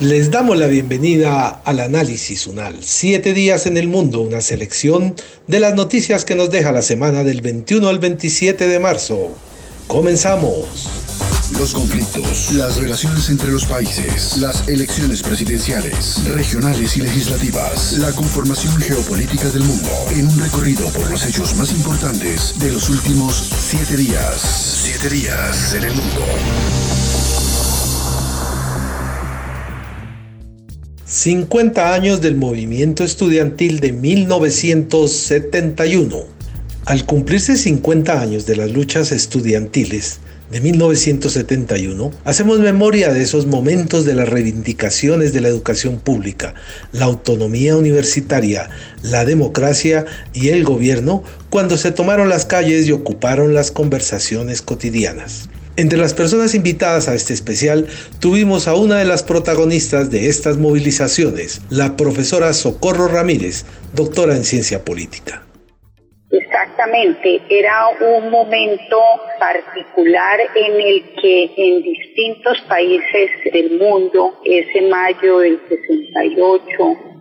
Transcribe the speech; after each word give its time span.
Les 0.00 0.30
damos 0.30 0.56
la 0.56 0.68
bienvenida 0.68 1.60
al 1.64 1.80
análisis 1.80 2.46
UNAL. 2.46 2.76
Siete 2.82 3.34
días 3.34 3.66
en 3.66 3.76
el 3.76 3.88
mundo, 3.88 4.20
una 4.20 4.40
selección 4.40 5.16
de 5.48 5.58
las 5.58 5.74
noticias 5.74 6.24
que 6.24 6.36
nos 6.36 6.50
deja 6.50 6.70
la 6.70 6.82
semana 6.82 7.24
del 7.24 7.40
21 7.40 7.88
al 7.88 7.98
27 7.98 8.68
de 8.68 8.78
marzo. 8.78 9.34
Comenzamos. 9.88 10.88
Los 11.58 11.72
conflictos, 11.72 12.52
las 12.52 12.76
relaciones 12.76 13.28
entre 13.28 13.50
los 13.50 13.64
países, 13.64 14.36
las 14.36 14.68
elecciones 14.68 15.20
presidenciales, 15.20 16.22
regionales 16.28 16.96
y 16.96 17.00
legislativas, 17.00 17.94
la 17.94 18.12
conformación 18.12 18.76
geopolítica 18.76 19.48
del 19.50 19.64
mundo, 19.64 19.90
en 20.12 20.28
un 20.28 20.38
recorrido 20.38 20.88
por 20.90 21.10
los 21.10 21.26
hechos 21.26 21.56
más 21.56 21.72
importantes 21.72 22.56
de 22.60 22.70
los 22.70 22.88
últimos 22.88 23.34
siete 23.34 23.96
días. 23.96 24.78
Siete 24.84 25.08
días 25.08 25.74
en 25.74 25.84
el 25.84 25.94
mundo. 25.94 26.24
50 31.08 31.92
años 31.94 32.20
del 32.20 32.36
movimiento 32.36 33.02
estudiantil 33.02 33.80
de 33.80 33.94
1971. 33.94 36.24
Al 36.84 37.06
cumplirse 37.06 37.56
50 37.56 38.20
años 38.20 38.44
de 38.44 38.56
las 38.56 38.70
luchas 38.72 39.10
estudiantiles 39.10 40.18
de 40.50 40.60
1971, 40.60 42.10
hacemos 42.26 42.60
memoria 42.60 43.10
de 43.10 43.22
esos 43.22 43.46
momentos 43.46 44.04
de 44.04 44.16
las 44.16 44.28
reivindicaciones 44.28 45.32
de 45.32 45.40
la 45.40 45.48
educación 45.48 45.98
pública, 45.98 46.52
la 46.92 47.06
autonomía 47.06 47.74
universitaria, 47.74 48.68
la 49.02 49.24
democracia 49.24 50.04
y 50.34 50.50
el 50.50 50.62
gobierno 50.62 51.22
cuando 51.48 51.78
se 51.78 51.90
tomaron 51.90 52.28
las 52.28 52.44
calles 52.44 52.86
y 52.86 52.92
ocuparon 52.92 53.54
las 53.54 53.70
conversaciones 53.70 54.60
cotidianas. 54.60 55.48
Entre 55.78 55.96
las 55.96 56.12
personas 56.12 56.56
invitadas 56.56 57.06
a 57.06 57.14
este 57.14 57.32
especial 57.32 57.86
tuvimos 58.20 58.66
a 58.66 58.74
una 58.74 58.98
de 58.98 59.04
las 59.04 59.22
protagonistas 59.22 60.10
de 60.10 60.28
estas 60.28 60.56
movilizaciones, 60.56 61.62
la 61.70 61.96
profesora 61.96 62.52
Socorro 62.52 63.06
Ramírez, 63.06 63.64
doctora 63.94 64.34
en 64.34 64.42
ciencia 64.42 64.84
política. 64.84 65.44
Exactamente, 66.32 67.40
era 67.48 67.90
un 68.00 68.28
momento 68.28 68.98
particular 69.38 70.40
en 70.56 70.80
el 70.80 71.14
que 71.22 71.44
en 71.56 71.82
distintos 71.84 72.60
países 72.68 73.30
del 73.52 73.78
mundo, 73.78 74.36
ese 74.44 74.82
mayo 74.82 75.38
del 75.38 75.60
68, 75.68 76.66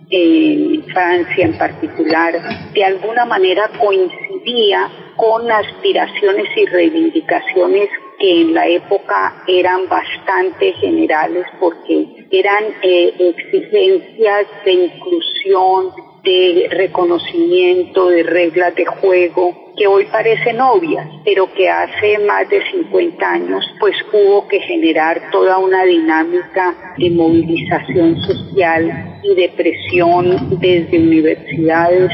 en 0.10 0.84
Francia 0.86 1.46
en 1.46 1.58
particular, 1.60 2.34
de 2.74 2.84
alguna 2.84 3.24
manera 3.26 3.70
coincidía 3.80 4.90
con 5.18 5.52
aspiraciones 5.52 6.48
y 6.56 6.66
reivindicaciones 6.68 7.90
que 8.20 8.42
en 8.42 8.54
la 8.54 8.68
época 8.68 9.44
eran 9.48 9.88
bastante 9.90 10.74
generales 10.74 11.46
porque 11.60 12.28
eran 12.32 12.64
eh, 12.82 13.14
exigencias 13.20 14.48
de 14.66 14.72
inclusión, 14.72 15.92
de 16.24 16.68
reconocimiento, 16.72 18.10
de 18.10 18.24
reglas 18.24 18.76
de 18.76 18.86
juego, 18.86 19.68
que 19.78 19.88
hoy 19.88 20.06
parecen 20.06 20.60
obvias, 20.60 21.08
pero 21.24 21.54
que 21.54 21.70
hace 21.70 22.18
más 22.20 22.50
de 22.50 22.62
50 22.72 23.32
años 23.32 23.64
pues 23.80 23.96
hubo 24.12 24.48
que 24.48 24.60
generar 24.62 25.30
toda 25.32 25.60
una 25.60 25.84
dinámica 25.84 26.96
de 26.98 27.12
movilización 27.12 28.20
social 28.22 29.20
y 29.24 29.36
de 29.36 29.50
presión 29.50 30.60
desde 30.60 31.00
universidades 31.00 32.12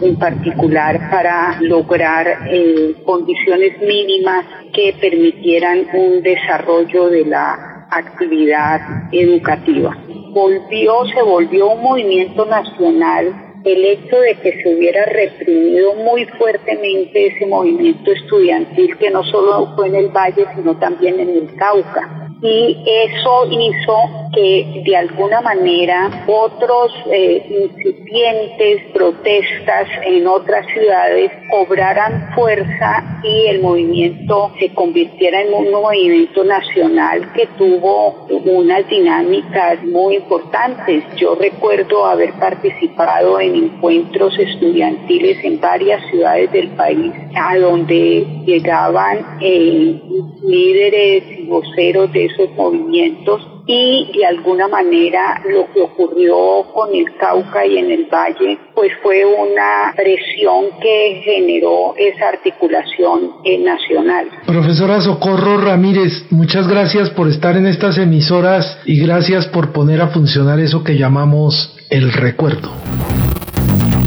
en 0.00 0.16
particular 0.16 1.10
para 1.10 1.58
lograr 1.60 2.26
eh, 2.50 2.94
condiciones 3.04 3.80
mínimas 3.80 4.44
que 4.72 4.94
permitieran 5.00 5.86
un 5.94 6.22
desarrollo 6.22 7.08
de 7.08 7.24
la 7.26 7.86
actividad 7.90 8.80
educativa. 9.12 9.96
Volvió, 10.30 11.04
se 11.06 11.22
volvió 11.22 11.70
un 11.70 11.82
movimiento 11.82 12.44
nacional 12.44 13.60
el 13.64 13.84
hecho 13.84 14.20
de 14.20 14.34
que 14.36 14.62
se 14.62 14.76
hubiera 14.76 15.06
reprimido 15.06 15.94
muy 15.94 16.26
fuertemente 16.38 17.28
ese 17.28 17.46
movimiento 17.46 18.12
estudiantil 18.12 18.98
que 18.98 19.10
no 19.10 19.24
solo 19.24 19.74
fue 19.74 19.88
en 19.88 19.94
el 19.94 20.08
Valle, 20.08 20.44
sino 20.54 20.76
también 20.76 21.18
en 21.18 21.30
el 21.30 21.54
Cauca 21.56 22.24
y 22.44 22.76
eso 22.86 23.46
hizo 23.50 24.23
que 24.34 24.82
de 24.84 24.96
alguna 24.96 25.40
manera 25.40 26.24
otros 26.26 26.92
eh, 27.10 27.46
incipientes 27.48 28.82
protestas 28.92 29.88
en 30.04 30.26
otras 30.26 30.66
ciudades 30.66 31.30
cobraran 31.50 32.30
fuerza 32.34 33.20
y 33.22 33.46
el 33.46 33.62
movimiento 33.62 34.52
se 34.58 34.72
convirtiera 34.74 35.42
en 35.42 35.54
un 35.54 35.70
movimiento 35.70 36.44
nacional 36.44 37.32
que 37.32 37.46
tuvo 37.58 38.26
unas 38.44 38.88
dinámicas 38.88 39.82
muy 39.84 40.16
importantes. 40.16 41.04
Yo 41.16 41.34
recuerdo 41.34 42.06
haber 42.06 42.32
participado 42.34 43.40
en 43.40 43.54
encuentros 43.54 44.38
estudiantiles 44.38 45.42
en 45.44 45.60
varias 45.60 46.04
ciudades 46.10 46.50
del 46.52 46.68
país 46.70 47.12
a 47.36 47.56
donde 47.56 48.26
llegaban 48.44 49.38
eh, 49.40 50.00
líderes 50.42 51.24
y 51.38 51.46
voceros 51.46 52.12
de 52.12 52.26
esos 52.26 52.50
movimientos 52.50 53.53
y 53.66 54.12
de 54.16 54.26
alguna 54.26 54.68
manera 54.68 55.42
lo 55.48 55.72
que 55.72 55.80
ocurrió 55.80 56.64
con 56.72 56.94
el 56.94 57.16
Cauca 57.16 57.66
y 57.66 57.78
en 57.78 57.90
el 57.90 58.06
Valle 58.06 58.58
pues 58.74 58.92
fue 59.02 59.24
una 59.24 59.92
presión 59.96 60.66
que 60.80 61.22
generó 61.24 61.94
esa 61.96 62.28
articulación 62.28 63.32
nacional. 63.64 64.26
Profesora 64.46 65.00
Socorro 65.00 65.58
Ramírez, 65.58 66.26
muchas 66.30 66.68
gracias 66.68 67.10
por 67.10 67.28
estar 67.28 67.56
en 67.56 67.66
estas 67.66 67.98
emisoras 67.98 68.78
y 68.84 69.00
gracias 69.00 69.46
por 69.46 69.72
poner 69.72 70.00
a 70.02 70.08
funcionar 70.08 70.60
eso 70.60 70.84
que 70.84 70.96
llamamos 70.96 71.74
el 71.90 72.12
recuerdo. 72.12 72.72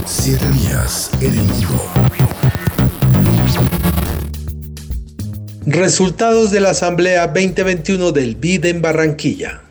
Siete 0.06 0.46
días 0.51 1.12
en 1.22 1.34
el 1.34 2.36
Resultados 5.69 6.53
de 6.53 6.61
la 6.61 6.69
Asamblea 6.69 7.28
2021 7.28 8.13
del 8.13 8.38
BID 8.38 8.67
en 8.67 8.81
Barranquilla. 8.81 9.63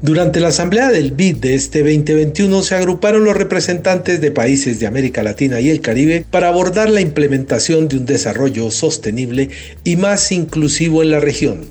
Durante 0.00 0.40
la 0.40 0.48
Asamblea 0.48 0.88
del 0.88 1.10
BID 1.10 1.36
de 1.36 1.54
este 1.54 1.80
2021 1.80 2.62
se 2.62 2.76
agruparon 2.76 3.22
los 3.22 3.36
representantes 3.36 4.22
de 4.22 4.30
países 4.30 4.80
de 4.80 4.86
América 4.86 5.22
Latina 5.22 5.60
y 5.60 5.68
el 5.68 5.82
Caribe 5.82 6.24
para 6.32 6.48
abordar 6.48 6.88
la 6.88 7.02
implementación 7.02 7.88
de 7.88 7.98
un 7.98 8.06
desarrollo 8.06 8.70
sostenible 8.70 9.48
y 9.84 9.96
más 9.96 10.32
inclusivo 10.32 11.02
en 11.02 11.10
la 11.10 11.20
región. 11.20 11.68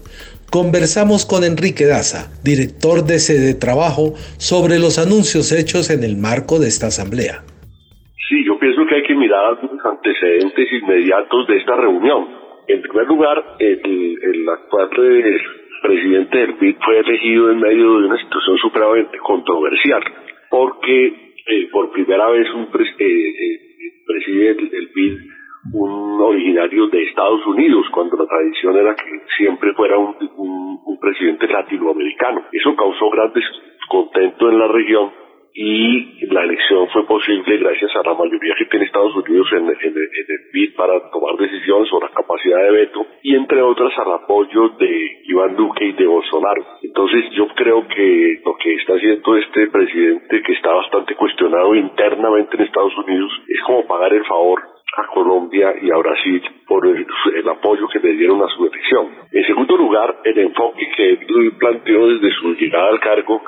Conversamos 0.52 1.26
con 1.26 1.44
Enrique 1.44 1.88
Daza, 1.88 2.30
director 2.44 3.06
de 3.06 3.18
sede 3.18 3.56
trabajo, 3.56 4.14
sobre 4.38 4.78
los 4.78 5.00
anuncios 5.00 5.52
hechos 5.52 5.90
en 5.90 6.04
el 6.04 6.16
marco 6.16 6.60
de 6.60 6.68
esta 6.68 6.94
asamblea. 6.94 7.42
Sí, 8.30 8.46
yo 8.46 8.60
pienso 8.60 8.86
que 8.86 8.98
hay 8.98 9.04
que 9.04 9.16
mirar 9.16 9.58
los 9.64 9.82
antecedentes 9.84 10.68
inmediatos 10.72 11.48
de 11.48 11.58
esta 11.58 11.76
reunión 11.76 12.45
en 12.68 12.82
primer 12.82 13.08
lugar, 13.08 13.56
el, 13.60 14.50
actual 14.50 14.90
eh, 14.98 15.38
presidente 15.82 16.38
del 16.38 16.54
BID 16.54 16.76
fue 16.84 17.00
elegido 17.00 17.52
en 17.52 17.60
medio 17.60 18.00
de 18.00 18.08
una 18.08 18.18
situación 18.18 18.58
supremamente 18.58 19.18
controversial, 19.20 20.04
porque 20.50 21.08
eh, 21.48 21.70
por 21.72 21.92
primera 21.92 22.30
vez 22.30 22.48
un 22.54 22.70
eh, 23.00 23.60
presidente 24.06 24.66
del 24.76 24.90
BID 24.94 25.18
un 25.74 26.22
originario 26.22 26.88
de 26.88 27.04
Estados 27.04 27.46
Unidos, 27.48 27.88
cuando 27.92 28.18
la 28.18 28.28
tradición 28.28 28.78
era 28.78 28.96
que 28.96 29.22
siempre 29.36 29.74
fuera 29.74 29.98
un, 29.98 30.16
un 30.86 31.00
presidente 31.00 31.48
latinoamericano. 31.48 32.46
Eso 32.52 32.76
causó 32.76 33.10
gran 33.10 33.34
descontento 33.34 34.50
en 34.52 34.60
la 34.60 34.68
región 34.68 35.12
y 35.58 36.26
la 36.28 36.44
elección 36.44 36.90
fue 36.90 37.08
posible 37.08 37.58
gracias 37.58 37.90
a 37.96 38.04
la 38.04 38.14
mayoría 38.14 38.54
que 38.58 38.66
tiene 38.66 38.86
Estados 38.86 39.16
Unidos 39.16 39.48
en, 39.54 39.70
el 39.70 40.50
BID 40.52 40.76
para 40.76 41.10
tomar 41.12 41.38
decisiones 41.38 41.88
sobre 41.90 42.08
la 42.08 42.14
capacidad 42.14 42.62
de 42.62 42.72
veto 42.72 43.08
y 43.24 43.36
entre 43.36 43.62
otras 43.62 43.98
al 43.98 44.12
apoyo 44.12 44.70
de 44.78 45.22
Iván 45.24 45.56
Duque 45.56 45.86
y 45.86 45.94
de 45.94 46.08
Bolsonaro. 46.08 46.62
Entonces 46.84 47.24
yo 47.32 47.48
creo 47.56 47.88
que 47.88 48.42
lo 48.46 48.58
que 48.58 48.74
está 48.76 48.96
haciendo 48.96 49.38
este 49.38 49.68
presidente 49.68 50.42
que 50.42 50.54
está 50.54 50.74
bastante 50.74 51.16
cuestionado 51.16 51.74
internamente 51.74 52.58
en 52.58 52.64
Estados 52.64 52.98
Unidos 52.98 53.32
es 53.48 53.62
como 53.62 53.88
pagar 53.88 54.14
el 54.14 54.26
favor 54.26 54.75
a 54.96 55.08
Colombia 55.08 55.74
y 55.82 55.92
a 55.92 55.98
Brasil 55.98 56.42
por 56.68 56.86
el, 56.88 57.06
apoyo 57.50 57.88
que 57.90 58.00
le 58.00 58.14
dieron 58.14 58.42
a 58.42 58.48
su 58.48 58.66
elección. 58.66 59.10
En 59.32 59.46
segundo 59.46 59.78
lugar, 59.78 60.18
el 60.24 60.38
enfoque 60.40 60.90
que 60.96 61.10
él 61.12 61.54
planteó 61.58 62.08
desde 62.08 62.32
su 62.36 62.54
llegada 62.56 62.90
al 62.90 63.00
cargo 63.00 63.42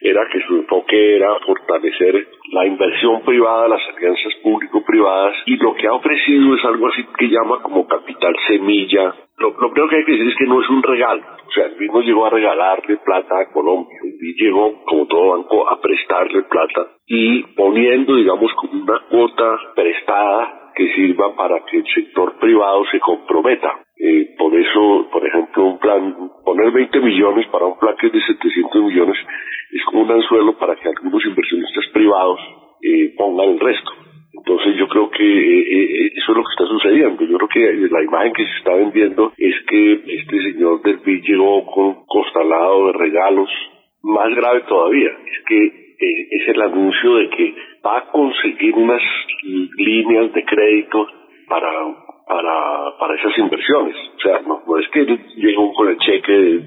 era 0.00 0.26
que 0.30 0.40
su 0.46 0.56
enfoque 0.56 1.16
era 1.16 1.38
fortalecer 1.40 2.28
la 2.52 2.66
inversión 2.66 3.22
privada, 3.22 3.68
las 3.68 3.80
alianzas 3.96 4.34
público-privadas 4.42 5.36
y 5.46 5.56
lo 5.56 5.74
que 5.74 5.86
ha 5.86 5.94
ofrecido 5.94 6.54
es 6.54 6.64
algo 6.64 6.88
así 6.88 7.04
que 7.18 7.28
llama 7.28 7.62
como 7.62 7.86
capital 7.86 8.34
semilla. 8.46 9.14
Lo, 9.38 9.54
primero 9.54 9.88
que 9.88 9.96
hay 9.96 10.04
que 10.04 10.12
decir 10.12 10.28
es 10.28 10.36
que 10.36 10.46
no 10.46 10.62
es 10.62 10.68
un 10.70 10.82
regalo, 10.82 11.22
o 11.46 11.50
sea, 11.52 11.66
el 11.66 11.76
mismo 11.76 12.00
llegó 12.00 12.26
a 12.26 12.30
regalarle 12.30 12.96
plata 12.98 13.40
a 13.40 13.52
Colombia 13.52 13.98
y 14.02 14.42
llegó, 14.42 14.84
como 14.84 15.06
todo 15.06 15.36
banco, 15.36 15.68
a 15.68 15.80
prestarle 15.80 16.42
plata 16.42 16.88
y 17.06 17.42
poniendo, 17.54 18.16
digamos, 18.16 18.52
como 18.54 18.82
una 18.82 19.00
cuota 19.10 19.58
prestada 19.74 20.65
que 20.76 20.92
sirva 20.92 21.34
para 21.34 21.64
que 21.64 21.78
el 21.78 21.86
sector 21.86 22.38
privado 22.38 22.84
se 22.92 23.00
comprometa. 23.00 23.80
Eh, 23.98 24.34
por 24.36 24.54
eso, 24.54 25.08
por 25.10 25.26
ejemplo, 25.26 25.64
un 25.64 25.78
plan, 25.78 26.30
poner 26.44 26.70
20 26.70 27.00
millones 27.00 27.46
para 27.48 27.64
un 27.64 27.78
plan 27.78 27.96
que 27.98 28.08
es 28.08 28.12
de 28.12 28.20
700 28.20 28.82
millones 28.82 29.16
es 29.72 29.82
como 29.86 30.02
un 30.02 30.10
anzuelo 30.10 30.56
para 30.58 30.76
que 30.76 30.88
algunos 30.88 31.24
inversionistas 31.24 31.86
privados 31.94 32.38
eh, 32.82 33.14
pongan 33.16 33.50
el 33.50 33.58
resto. 33.60 33.90
Entonces 34.34 34.76
yo 34.76 34.86
creo 34.86 35.10
que 35.10 35.24
eh, 35.24 36.12
eso 36.14 36.32
es 36.32 36.36
lo 36.36 36.44
que 36.44 36.52
está 36.52 36.66
sucediendo. 36.66 37.24
Yo 37.24 37.38
creo 37.38 37.48
que 37.48 37.88
la 37.90 38.02
imagen 38.02 38.34
que 38.34 38.44
se 38.44 38.58
está 38.58 38.74
vendiendo 38.74 39.32
es 39.38 39.54
que 39.66 39.92
este 39.92 40.52
señor 40.52 40.82
del 40.82 41.00
PIB 41.00 41.22
llegó 41.22 41.64
con 41.64 42.04
costalado 42.06 42.88
de 42.88 42.92
regalos. 42.92 43.48
Más 44.02 44.28
grave 44.34 44.60
todavía 44.68 45.08
es 45.08 45.44
que 45.48 45.86
es 45.98 46.48
el 46.48 46.60
anuncio 46.60 47.14
de 47.14 47.30
que 47.30 47.54
va 47.86 47.98
a 47.98 48.06
conseguir 48.10 48.74
unas 48.74 49.02
líneas 49.42 50.32
de 50.32 50.44
crédito 50.44 51.06
para 51.48 51.70
para, 52.26 52.98
para 52.98 53.14
esas 53.14 53.38
inversiones. 53.38 53.94
O 54.16 54.20
sea, 54.20 54.40
no, 54.40 54.78
es 54.78 54.88
que 54.88 55.06
llegó 55.36 55.72
con 55.74 55.88
el 55.88 55.98
cheque 55.98 56.60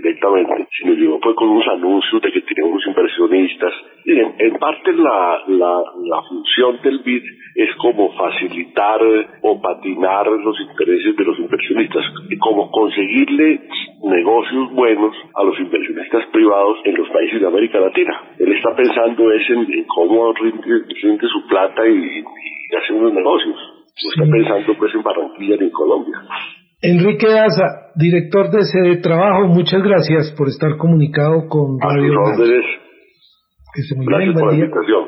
directamente, 0.00 0.68
sino 0.78 0.94
llegó 0.94 1.18
fue 1.20 1.34
con 1.34 1.48
unos 1.48 1.66
anuncios 1.68 2.22
de 2.22 2.32
que 2.32 2.40
tienen 2.42 2.72
unos 2.72 2.86
inversionistas. 2.86 3.72
Y 4.04 4.18
en, 4.18 4.58
parte 4.58 4.92
la, 4.92 5.42
la, 5.48 5.82
la, 6.04 6.22
función 6.28 6.80
del 6.82 7.00
BID 7.00 7.22
es 7.54 7.74
como 7.76 8.12
facilitar 8.16 9.00
o 9.42 9.60
patinar 9.60 10.26
los 10.28 10.60
intereses 10.60 11.16
de 11.16 11.24
los 11.24 11.38
inversionistas, 11.38 12.04
y 12.30 12.38
como 12.38 12.70
conseguirle 12.70 13.60
negocios 14.04 14.72
buenos 14.72 15.14
a 15.34 15.44
los 15.44 15.58
inversionistas 15.58 16.26
privados 16.32 16.78
en 16.84 16.96
los 16.96 17.08
países 17.10 17.40
de 17.40 17.46
América 17.46 17.80
Latina. 17.80 18.34
Él 18.38 18.52
está 18.52 18.74
pensando 18.74 19.30
es 19.32 19.50
en, 19.50 19.84
cómo 19.86 20.32
rinde, 20.32 21.28
su 21.28 21.46
plata 21.48 21.86
y, 21.86 22.22
y 22.22 22.76
hacer 22.76 22.96
unos 22.96 23.12
negocios 23.12 23.78
no 24.04 24.10
está 24.10 24.30
pensando 24.30 24.74
pues 24.78 24.94
en 24.94 25.02
Barranquilla 25.02 25.56
ni 25.56 25.64
en 25.64 25.70
Colombia. 25.70 26.22
Enrique 26.80 27.26
Asa, 27.26 27.90
director 27.96 28.52
de 28.52 28.64
Sede 28.64 28.98
Trabajo, 28.98 29.48
muchas 29.48 29.82
gracias 29.82 30.30
por 30.36 30.48
estar 30.48 30.76
comunicado 30.76 31.48
con 31.48 31.76
Radio 31.80 32.12
Gracias 33.74 33.98
por 33.98 34.12
la 34.12 34.24
invitación. 34.24 35.04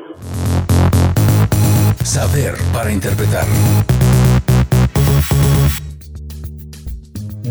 Saber 2.03 2.55
para 2.73 2.91
interpretar. 2.91 3.45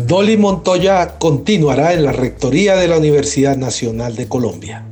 Dolly 0.07 0.37
Montoya 0.37 1.17
continuará 1.17 1.93
en 1.93 2.03
la 2.03 2.11
rectoría 2.11 2.75
de 2.75 2.87
la 2.87 2.99
Universidad 2.99 3.57
Nacional 3.57 4.15
de 4.15 4.29
Colombia. 4.29 4.85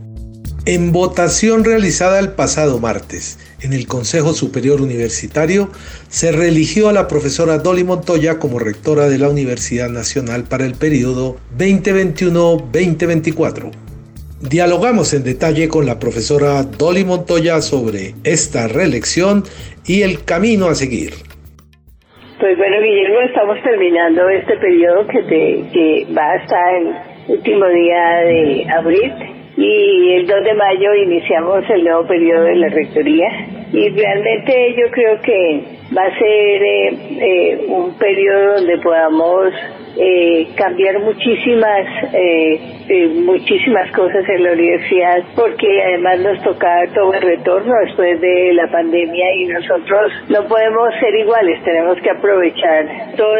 En 0.71 0.91
votación 0.91 1.65
realizada 1.65 2.19
el 2.19 2.33
pasado 2.33 2.77
martes 2.77 3.39
en 3.63 3.73
el 3.73 3.87
Consejo 3.87 4.33
Superior 4.33 4.81
Universitario, 4.81 5.69
se 6.09 6.31
reeligió 6.31 6.89
a 6.89 6.93
la 6.93 7.07
profesora 7.07 7.57
Dolly 7.57 7.83
Montoya 7.83 8.37
como 8.37 8.59
rectora 8.59 9.09
de 9.09 9.17
la 9.17 9.29
Universidad 9.29 9.89
Nacional 9.89 10.43
para 10.47 10.67
el 10.67 10.75
periodo 10.75 11.37
2021-2024. 11.57 13.71
Dialogamos 14.47 15.15
en 15.15 15.23
detalle 15.23 15.69
con 15.69 15.87
la 15.87 15.97
profesora 15.97 16.61
Dolly 16.61 17.03
Montoya 17.03 17.61
sobre 17.61 18.13
esta 18.23 18.67
reelección 18.67 19.45
y 19.87 20.03
el 20.03 20.23
camino 20.23 20.67
a 20.67 20.75
seguir. 20.75 21.13
Pues 22.39 22.55
bueno, 22.59 22.79
Guillermo, 22.79 23.21
estamos 23.21 23.57
terminando 23.63 24.29
este 24.29 24.55
periodo 24.57 25.07
que, 25.07 26.05
va 26.15 26.33
hasta 26.33 26.77
el 26.77 26.93
último 27.27 27.65
día 27.69 28.19
de 28.19 28.67
abril 28.69 29.38
y 29.61 30.13
el 30.13 30.25
2 30.25 30.43
de 30.45 30.53
mayo 30.53 30.95
iniciamos 30.95 31.69
el 31.69 31.83
nuevo 31.83 32.07
periodo 32.07 32.43
de 32.43 32.55
la 32.55 32.69
rectoría. 32.69 33.27
Y 33.73 33.89
realmente 33.89 34.73
yo 34.77 34.89
creo 34.89 35.19
que 35.21 35.63
va 35.95 36.03
a 36.03 36.17
ser 36.17 36.63
eh, 36.63 36.97
eh, 37.19 37.65
un 37.67 37.93
periodo 37.97 38.55
donde 38.55 38.77
podamos 38.77 39.49
eh, 39.97 40.47
cambiar 40.55 40.99
muchísimas 40.99 41.85
muchísimas 43.23 43.91
cosas 43.91 44.27
en 44.27 44.43
la 44.43 44.53
universidad 44.53 45.23
porque 45.35 45.67
además 45.83 46.19
nos 46.21 46.43
toca 46.43 46.85
todo 46.93 47.13
el 47.13 47.21
retorno 47.21 47.71
después 47.85 48.19
de 48.19 48.53
la 48.53 48.67
pandemia 48.71 49.35
y 49.35 49.45
nosotros 49.45 50.11
no 50.29 50.47
podemos 50.47 50.89
ser 50.99 51.15
iguales. 51.15 51.63
Tenemos 51.63 51.99
que 52.01 52.09
aprovechar 52.09 52.85
todos 53.15 53.39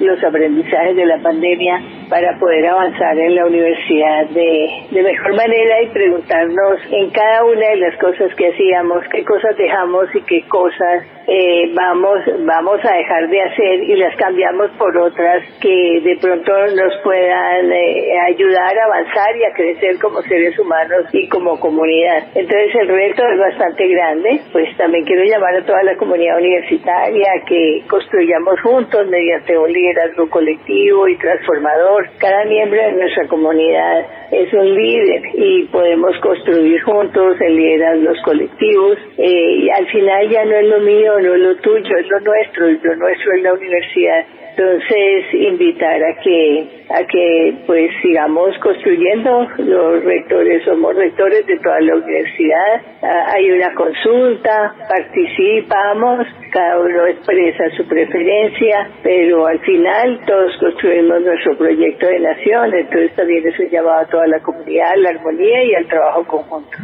los 0.00 0.24
aprendizajes 0.24 0.96
de 0.96 1.06
la 1.06 1.18
pandemia 1.18 1.80
para 2.08 2.38
poder 2.38 2.66
avanzar 2.66 3.18
en 3.18 3.34
la 3.34 3.46
universidad 3.46 4.26
de, 4.30 4.86
de 4.90 5.02
mejor 5.02 5.34
manera 5.34 5.82
y 5.82 5.88
preguntarnos 5.88 6.78
en 6.90 7.10
cada 7.10 7.44
una 7.44 7.68
de 7.68 7.76
las 7.76 7.98
cosas 7.98 8.34
que 8.34 8.48
hacíamos 8.48 9.04
qué 9.10 9.24
cosas 9.24 9.56
dejamos 9.56 10.06
y 10.14 10.20
qué 10.22 10.42
cosas 10.48 11.04
eh, 11.26 11.70
vamos, 11.72 12.18
vamos 12.40 12.80
a 12.84 12.96
dejar 12.96 13.28
de 13.28 13.42
hacer 13.42 13.82
y 13.84 13.96
las 13.96 14.16
cambiamos 14.16 14.70
por 14.72 14.96
otras 14.96 15.44
que 15.60 16.00
de 16.02 16.16
pronto 16.20 16.52
nos 16.74 16.96
puedan 17.04 17.72
eh, 17.72 18.18
ayudar 18.26 18.76
a 18.78 18.84
avanzar 18.84 19.36
y 19.36 19.44
a 19.44 19.52
crecer 19.54 19.98
como 20.00 20.20
seres 20.22 20.58
humanos 20.58 21.04
y 21.12 21.28
como 21.28 21.60
comunidad. 21.60 22.24
Entonces 22.34 22.74
el 22.74 22.88
reto 22.88 23.22
es 23.26 23.38
bastante 23.38 23.86
grande, 23.88 24.40
pues 24.50 24.76
también 24.76 25.04
quiero 25.04 25.22
llamar 25.24 25.54
a 25.56 25.64
toda 25.64 25.82
la 25.84 25.96
comunidad 25.96 26.38
universitaria 26.38 27.30
que 27.46 27.82
construyamos 27.88 28.60
juntos 28.60 29.06
mediante 29.08 29.56
un 29.56 29.72
liderazgo 29.72 30.28
colectivo 30.28 31.06
y 31.06 31.16
transformador. 31.18 32.08
Cada 32.18 32.44
miembro 32.46 32.82
de 32.82 32.92
nuestra 32.92 33.28
comunidad 33.28 34.21
es 34.32 34.50
un 34.54 34.74
líder 34.74 35.22
y 35.34 35.64
podemos 35.64 36.16
construir 36.20 36.80
juntos 36.82 37.36
el 37.40 37.54
liderazgo 37.54 38.12
colectivos 38.24 38.98
eh, 39.18 39.56
y 39.58 39.70
al 39.70 39.86
final 39.88 40.28
ya 40.30 40.44
no 40.46 40.56
es 40.56 40.68
lo 40.68 40.80
mío 40.80 41.20
no 41.20 41.34
es 41.34 41.40
lo 41.40 41.56
tuyo, 41.56 41.96
es 41.98 42.08
lo 42.08 42.20
nuestro, 42.20 42.70
y 42.70 42.78
lo 42.82 42.96
nuestro 42.96 43.32
es 43.34 43.42
la 43.42 43.52
universidad. 43.52 44.24
Entonces, 44.54 45.24
invitar 45.32 46.02
a 46.02 46.20
que, 46.22 46.84
a 46.90 47.06
que 47.06 47.54
pues 47.66 47.90
sigamos 48.02 48.56
construyendo. 48.58 49.48
Los 49.56 50.04
rectores 50.04 50.62
somos 50.64 50.94
rectores 50.94 51.46
de 51.46 51.58
toda 51.58 51.80
la 51.80 51.96
universidad. 51.96 52.82
Ah, 53.02 53.32
hay 53.34 53.50
una 53.50 53.72
consulta, 53.74 54.74
participamos, 54.88 56.26
cada 56.52 56.80
uno 56.80 57.06
expresa 57.06 57.64
su 57.76 57.86
preferencia, 57.88 58.90
pero 59.02 59.46
al 59.46 59.58
final 59.60 60.20
todos 60.26 60.54
construimos 60.58 61.22
nuestro 61.22 61.56
proyecto 61.56 62.06
de 62.06 62.20
nación. 62.20 62.74
Entonces 62.74 63.14
también 63.16 63.48
eso 63.48 63.62
llamado 63.70 64.00
a 64.00 64.06
toda 64.06 64.26
la 64.26 64.40
comunidad, 64.40 64.92
a 64.92 64.96
la 64.96 65.10
armonía 65.10 65.64
y 65.64 65.74
al 65.74 65.86
trabajo 65.86 66.26
conjunto. 66.26 66.76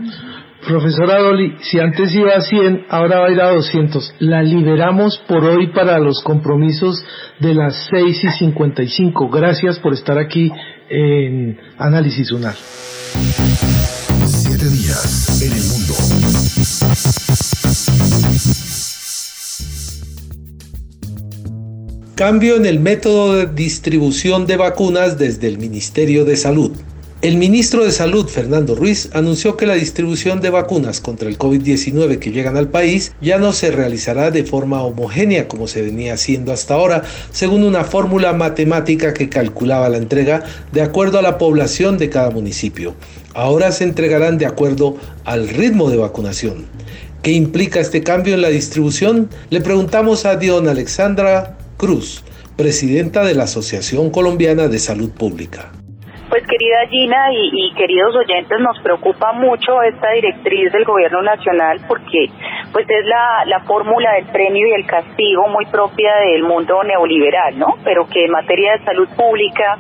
Profesora 0.69 1.19
Dolly, 1.23 1.57
si 1.63 1.81
antes 1.81 2.15
iba 2.15 2.35
a 2.37 2.43
100, 2.43 2.89
ahora 2.91 3.21
va 3.21 3.29
a 3.29 3.31
ir 3.31 3.41
a 3.41 3.55
200. 3.55 4.17
La 4.19 4.43
liberamos 4.43 5.19
por 5.27 5.43
hoy 5.43 5.69
para 5.73 5.99
los 5.99 6.23
compromisos 6.23 7.03
de 7.41 7.55
las 7.55 7.89
6 7.91 8.23
y 8.23 8.29
55. 8.29 9.31
Gracias 9.31 9.79
por 9.79 9.95
estar 9.95 10.19
aquí 10.19 10.53
en 10.91 11.59
Análisis 11.79 12.31
Unar. 12.33 12.55
Siete 14.27 14.69
días 14.69 15.41
en 15.41 15.53
el 15.55 15.65
mundo. 15.73 15.95
Cambio 22.15 22.57
en 22.57 22.67
el 22.67 22.79
método 22.79 23.37
de 23.37 23.47
distribución 23.47 24.47
de 24.47 24.59
vacunas 24.59 25.19
desde 25.19 25.49
el 25.49 25.57
Ministerio 25.57 26.27
de 26.27 26.37
Salud. 26.37 26.73
El 27.21 27.37
ministro 27.37 27.85
de 27.85 27.91
Salud, 27.91 28.29
Fernando 28.29 28.77
Ruiz, 28.77 29.11
anunció 29.13 29.57
que 29.57 29.67
la 29.67 29.75
distribución 29.75 30.41
de 30.41 30.51
vacunas 30.51 31.01
contra 31.01 31.29
el 31.29 31.37
COVID-19 31.37 32.21
que 32.21 32.31
llegan 32.31 32.57
al 32.57 32.69
país 32.69 33.13
ya 33.21 33.39
no 33.39 33.53
se 33.53 33.73
realizará 33.73 34.31
de 34.31 34.45
forma 34.45 34.85
homogénea 34.85 35.49
como 35.49 35.67
se 35.67 35.83
venía 35.83 36.15
haciendo 36.15 36.53
hasta 36.53 36.75
ahora, 36.75 37.03
según 37.33 37.65
una 37.65 37.83
fórmula 37.83 38.35
matemática 38.35 39.15
que 39.15 39.29
calculaba 39.29 39.89
la 39.89 39.97
entrega 39.97 40.45
de 40.71 40.81
acuerdo 40.81 41.19
a 41.19 41.23
la 41.23 41.39
población 41.39 41.99
de 41.99 42.09
cada 42.09 42.31
municipio. 42.31 42.95
Ahora 43.35 43.73
se 43.73 43.83
entregarán 43.83 44.39
de 44.39 44.47
acuerdo 44.47 44.97
al 45.25 45.49
ritmo 45.49 45.91
de 45.91 45.97
vacunación. 45.97 46.67
¿Qué 47.23 47.33
implica 47.33 47.81
este 47.81 48.05
cambio 48.05 48.35
en 48.35 48.43
la 48.43 48.49
distribución? 48.49 49.29
Le 49.51 49.61
preguntamos 49.61 50.25
a 50.25 50.37
Dion 50.37 50.69
Alexandra 50.69 51.59
Cruz, 51.79 52.23
presidenta 52.57 53.25
de 53.25 53.35
la 53.35 53.43
Asociación 53.43 54.11
Colombiana 54.11 54.69
de 54.69 54.79
Salud 54.79 55.11
Pública. 55.11 55.73
Pues 56.29 56.47
querida 56.47 56.87
Gina 56.91 57.33
y, 57.33 57.73
queridos 57.75 58.15
oyentes, 58.15 58.61
nos 58.61 58.79
preocupa 58.83 59.33
mucho 59.33 59.83
esta 59.83 60.11
directriz 60.11 60.71
del 60.73 60.85
gobierno 60.85 61.23
nacional 61.23 61.81
porque 61.89 62.27
pues 62.71 62.85
es 62.87 63.07
la, 63.07 63.45
la 63.47 63.61
fórmula 63.61 64.13
del 64.13 64.27
premio 64.27 64.67
y 64.67 64.73
el 64.73 64.87
castigo 64.87 65.49
muy 65.49 65.65
propia 65.67 66.17
del 66.31 66.43
mundo 66.43 66.83
neoliberal, 66.85 67.59
¿no? 67.59 67.77
Pero 67.83 68.07
que 68.07 68.27
en 68.27 68.31
materia 68.31 68.73
de 68.73 68.85
salud 68.85 69.09
pública 69.17 69.79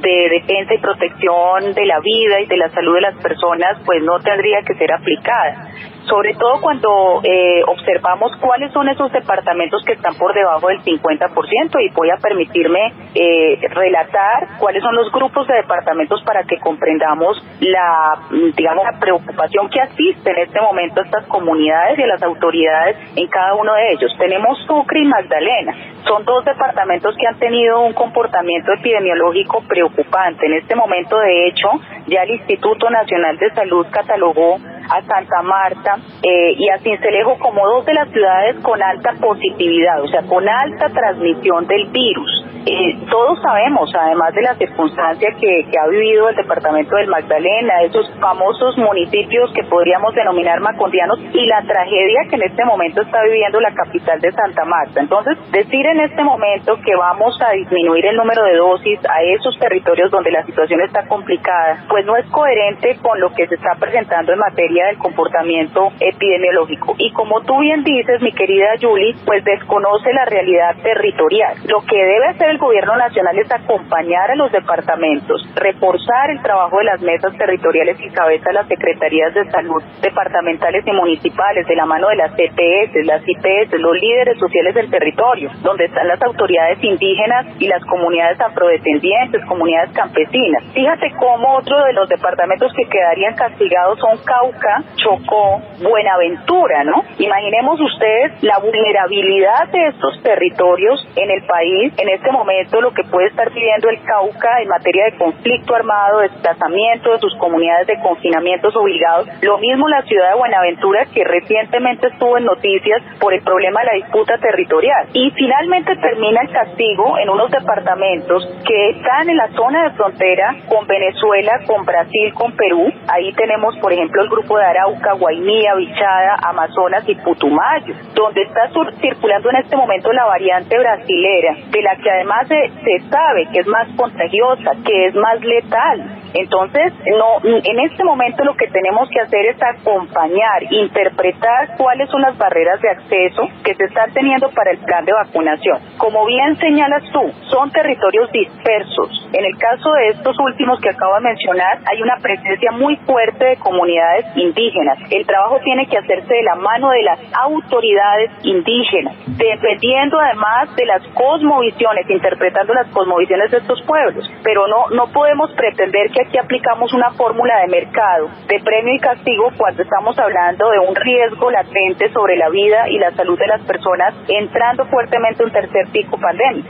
de 0.00 0.28
defensa 0.30 0.72
y 0.72 0.78
protección 0.78 1.74
de 1.74 1.84
la 1.84 2.00
vida 2.00 2.40
y 2.40 2.46
de 2.46 2.56
la 2.56 2.70
salud 2.70 2.94
de 2.94 3.02
las 3.02 3.16
personas, 3.16 3.76
pues 3.84 4.02
no 4.02 4.18
tendría 4.20 4.62
que 4.62 4.74
ser 4.74 4.90
aplicada 4.92 5.68
sobre 6.06 6.34
todo 6.34 6.60
cuando 6.60 7.20
eh, 7.22 7.62
observamos 7.66 8.32
cuáles 8.40 8.72
son 8.72 8.88
esos 8.88 9.12
departamentos 9.12 9.82
que 9.84 9.92
están 9.92 10.14
por 10.16 10.34
debajo 10.34 10.68
del 10.68 10.80
50% 10.82 11.80
y 11.80 11.94
voy 11.94 12.10
a 12.10 12.16
permitirme 12.16 12.92
eh, 13.14 13.58
relatar 13.70 14.58
cuáles 14.58 14.82
son 14.82 14.94
los 14.94 15.10
grupos 15.12 15.46
de 15.46 15.54
departamentos 15.56 16.22
para 16.24 16.44
que 16.44 16.58
comprendamos 16.58 17.42
la, 17.60 18.18
digamos, 18.56 18.84
la 18.84 18.98
preocupación 18.98 19.68
que 19.68 19.80
asiste 19.80 20.30
en 20.30 20.38
este 20.38 20.60
momento 20.60 21.00
a 21.00 21.04
estas 21.04 21.26
comunidades 21.26 21.98
y 21.98 22.02
a 22.02 22.06
las 22.06 22.22
autoridades 22.22 22.96
en 23.16 23.28
cada 23.28 23.54
uno 23.54 23.74
de 23.74 23.92
ellos. 23.92 24.12
Tenemos 24.18 24.58
Sucre 24.66 25.00
y 25.00 25.06
Magdalena. 25.06 25.74
Son 26.06 26.24
dos 26.24 26.44
departamentos 26.44 27.14
que 27.16 27.26
han 27.26 27.38
tenido 27.38 27.80
un 27.80 27.92
comportamiento 27.92 28.72
epidemiológico 28.72 29.62
preocupante. 29.68 30.46
En 30.46 30.54
este 30.54 30.74
momento, 30.74 31.18
de 31.18 31.48
hecho, 31.48 31.68
ya 32.06 32.22
el 32.22 32.30
Instituto 32.30 32.88
Nacional 32.90 33.36
de 33.36 33.50
Salud 33.50 33.86
catalogó 33.90 34.58
a 34.90 35.02
Santa 35.02 35.42
Marta 35.42 35.98
eh, 36.22 36.54
y 36.58 36.68
a 36.68 36.78
Cincelejo 36.78 37.38
como 37.38 37.66
dos 37.66 37.86
de 37.86 37.94
las 37.94 38.10
ciudades 38.10 38.56
con 38.62 38.82
alta 38.82 39.12
positividad, 39.20 40.02
o 40.02 40.08
sea, 40.08 40.22
con 40.22 40.48
alta 40.48 40.88
transmisión 40.88 41.66
del 41.66 41.86
virus. 41.86 42.44
Eh, 42.66 42.98
todos 43.10 43.40
sabemos, 43.40 43.90
además 43.94 44.34
de 44.34 44.42
la 44.42 44.54
circunstancia 44.54 45.30
que, 45.40 45.64
ha 45.80 45.86
vivido 45.88 46.28
el 46.28 46.36
departamento 46.36 46.94
del 46.96 47.08
Magdalena, 47.08 47.82
esos 47.82 48.10
famosos 48.20 48.76
municipios 48.76 49.50
que 49.54 49.64
podríamos 49.64 50.14
denominar 50.14 50.60
macondianos 50.60 51.18
y 51.32 51.46
la 51.46 51.62
tragedia 51.62 52.20
que 52.28 52.36
en 52.36 52.42
este 52.42 52.64
momento 52.66 53.00
está 53.00 53.22
viviendo 53.22 53.60
la 53.60 53.72
capital 53.72 54.20
de 54.20 54.30
Santa 54.32 54.64
Marta. 54.66 55.00
Entonces, 55.00 55.38
decir 55.52 55.86
en 55.86 56.00
este 56.00 56.22
momento 56.22 56.76
que 56.84 56.94
vamos 56.96 57.34
a 57.40 57.52
disminuir 57.52 58.04
el 58.04 58.16
número 58.16 58.44
de 58.44 58.56
dosis 58.56 59.00
a 59.08 59.22
esos 59.22 59.58
territorios 59.58 60.10
donde 60.10 60.30
la 60.30 60.44
situación 60.44 60.82
está 60.82 61.06
complicada, 61.06 61.84
pues 61.88 62.04
no 62.04 62.16
es 62.16 62.26
coherente 62.26 62.98
con 63.00 63.18
lo 63.20 63.30
que 63.32 63.46
se 63.46 63.54
está 63.54 63.74
presentando 63.80 64.32
en 64.32 64.38
materia 64.38 64.79
del 64.86 64.98
comportamiento 64.98 65.92
epidemiológico. 66.00 66.94
Y 66.98 67.12
como 67.12 67.40
tú 67.42 67.58
bien 67.58 67.84
dices, 67.84 68.20
mi 68.20 68.32
querida 68.32 68.68
Julie, 68.80 69.14
pues 69.24 69.44
desconoce 69.44 70.12
la 70.12 70.24
realidad 70.24 70.76
territorial. 70.82 71.54
Lo 71.66 71.80
que 71.82 71.96
debe 71.96 72.26
hacer 72.28 72.50
el 72.50 72.58
gobierno 72.58 72.96
nacional 72.96 73.38
es 73.38 73.50
acompañar 73.50 74.30
a 74.30 74.36
los 74.36 74.52
departamentos, 74.52 75.42
reforzar 75.54 76.30
el 76.30 76.42
trabajo 76.42 76.78
de 76.78 76.84
las 76.84 77.00
mesas 77.00 77.36
territoriales 77.36 78.00
y 78.00 78.10
cabeza 78.10 78.52
las 78.52 78.68
secretarías 78.68 79.34
de 79.34 79.44
salud 79.50 79.82
departamentales 80.00 80.86
y 80.86 80.92
municipales 80.92 81.66
de 81.66 81.76
la 81.76 81.86
mano 81.86 82.08
de 82.08 82.16
las 82.16 82.32
CPS, 82.32 83.04
las 83.04 83.22
IPS, 83.26 83.78
los 83.78 83.94
líderes 84.00 84.38
sociales 84.38 84.74
del 84.74 84.90
territorio, 84.90 85.50
donde 85.62 85.84
están 85.84 86.08
las 86.08 86.20
autoridades 86.22 86.82
indígenas 86.82 87.46
y 87.58 87.66
las 87.68 87.84
comunidades 87.84 88.40
afrodescendientes, 88.40 89.44
comunidades 89.46 89.90
campesinas. 89.92 90.64
Fíjate 90.72 91.12
cómo 91.18 91.56
otro 91.56 91.84
de 91.84 91.92
los 91.92 92.08
departamentos 92.08 92.72
que 92.76 92.88
quedarían 92.88 93.34
castigados 93.34 93.98
son 93.98 94.18
Cauca, 94.24 94.69
Chocó, 94.96 95.60
Buenaventura, 95.82 96.84
¿no? 96.84 97.04
Imaginemos 97.18 97.80
ustedes 97.80 98.42
la 98.42 98.58
vulnerabilidad 98.58 99.68
de 99.72 99.88
estos 99.88 100.22
territorios 100.22 101.06
en 101.16 101.30
el 101.30 101.42
país 101.46 101.92
en 101.96 102.08
este 102.08 102.30
momento 102.32 102.80
lo 102.80 102.92
que 102.92 103.04
puede 103.04 103.28
estar 103.28 103.52
viviendo 103.52 103.88
el 103.88 104.02
Cauca 104.02 104.60
en 104.62 104.68
materia 104.68 105.04
de 105.06 105.16
conflicto 105.18 105.74
armado, 105.74 106.20
desplazamiento 106.20 107.12
de 107.12 107.18
sus 107.18 107.34
comunidades 107.36 107.86
de 107.86 108.00
confinamientos 108.00 108.74
obligados. 108.76 109.28
Lo 109.42 109.58
mismo 109.58 109.88
la 109.88 110.02
ciudad 110.02 110.30
de 110.30 110.38
Buenaventura 110.38 111.06
que 111.12 111.24
recientemente 111.24 112.08
estuvo 112.08 112.38
en 112.38 112.44
noticias 112.44 113.02
por 113.20 113.34
el 113.34 113.42
problema 113.42 113.80
de 113.80 113.86
la 113.86 113.92
disputa 113.94 114.38
territorial. 114.38 115.08
Y 115.12 115.30
finalmente 115.32 115.96
termina 115.96 116.42
el 116.42 116.50
castigo 116.50 117.18
en 117.18 117.28
unos 117.28 117.50
departamentos 117.50 118.48
que 118.66 118.90
están 118.90 119.28
en 119.28 119.36
la 119.36 119.48
zona 119.48 119.84
de 119.84 119.96
frontera 119.96 120.56
con 120.68 120.86
Venezuela, 120.86 121.60
con 121.66 121.84
Brasil, 121.84 122.32
con 122.34 122.52
Perú. 122.52 122.92
Ahí 123.08 123.32
tenemos, 123.32 123.76
por 123.78 123.92
ejemplo, 123.92 124.22
el 124.22 124.28
grupo 124.28 124.58
de 124.60 124.66
Arauca, 124.66 125.12
Guainía, 125.14 125.74
Vichada, 125.74 126.36
Amazonas 126.42 127.04
y 127.08 127.14
Putumayo, 127.16 127.94
donde 128.14 128.42
está 128.42 128.68
circulando 129.00 129.50
en 129.50 129.56
este 129.56 129.76
momento 129.76 130.12
la 130.12 130.26
variante 130.26 130.78
brasilera, 130.78 131.56
de 131.70 131.82
la 131.82 131.96
que 131.96 132.10
además 132.10 132.48
se, 132.48 133.00
sabe 133.10 133.46
que 133.52 133.60
es 133.60 133.66
más 133.66 133.88
contagiosa, 133.96 134.72
que 134.84 135.06
es 135.06 135.14
más 135.14 135.40
letal. 135.40 136.16
Entonces, 136.32 136.92
no, 137.18 137.38
en 137.42 137.80
este 137.80 138.04
momento 138.04 138.44
lo 138.44 138.54
que 138.54 138.68
tenemos 138.68 139.08
que 139.10 139.20
hacer 139.20 139.46
es 139.46 139.56
acompañar, 139.60 140.62
interpretar 140.70 141.76
cuáles 141.76 142.08
son 142.08 142.22
las 142.22 142.38
barreras 142.38 142.80
de 142.80 142.90
acceso 142.90 143.48
que 143.64 143.74
se 143.74 143.84
están 143.84 144.12
teniendo 144.12 144.48
para 144.50 144.70
el 144.70 144.78
plan 144.78 145.04
de 145.04 145.12
vacunación. 145.12 145.78
Como 145.98 146.24
bien 146.26 146.56
señalas 146.56 147.02
tú, 147.12 147.32
son 147.50 147.70
territorios 147.72 148.30
dispersos. 148.30 149.28
En 149.32 149.44
el 149.44 149.56
caso 149.58 149.92
de 149.92 150.08
estos 150.08 150.36
últimos 150.38 150.80
que 150.80 150.90
acabo 150.90 151.14
de 151.16 151.22
mencionar, 151.22 151.78
hay 151.90 152.00
una 152.02 152.16
presencia 152.22 152.70
muy 152.72 152.96
fuerte 152.98 153.44
de 153.44 153.56
comunidades 153.56 154.26
indígenas. 154.40 154.98
El 155.10 155.26
trabajo 155.26 155.58
tiene 155.62 155.86
que 155.86 155.98
hacerse 155.98 156.32
de 156.32 156.42
la 156.42 156.56
mano 156.56 156.90
de 156.90 157.02
las 157.02 157.20
autoridades 157.44 158.30
indígenas, 158.42 159.16
dependiendo 159.36 160.18
además 160.18 160.74
de 160.76 160.86
las 160.86 161.02
cosmovisiones 161.14 162.08
interpretando 162.08 162.74
las 162.74 162.88
cosmovisiones 162.88 163.50
de 163.50 163.58
estos 163.58 163.82
pueblos, 163.82 164.24
pero 164.42 164.66
no, 164.66 164.88
no 164.94 165.12
podemos 165.12 165.50
pretender 165.52 166.10
que 166.10 166.22
aquí 166.22 166.38
aplicamos 166.38 166.92
una 166.94 167.10
fórmula 167.12 167.60
de 167.60 167.68
mercado, 167.68 168.28
de 168.48 168.60
premio 168.60 168.94
y 168.94 168.98
castigo 168.98 169.50
cuando 169.56 169.82
estamos 169.82 170.18
hablando 170.18 170.70
de 170.70 170.78
un 170.78 170.94
riesgo 170.94 171.50
latente 171.50 172.12
sobre 172.12 172.36
la 172.36 172.48
vida 172.48 172.88
y 172.88 172.98
la 172.98 173.12
salud 173.12 173.38
de 173.38 173.46
las 173.46 173.62
personas 173.62 174.14
entrando 174.28 174.86
fuertemente 174.86 175.44
un 175.44 175.52
tercer 175.52 175.86
pico 175.92 176.18
pandémico. 176.18 176.68